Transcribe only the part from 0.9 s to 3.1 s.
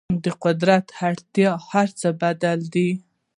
اړتیا هر څه بدلوي.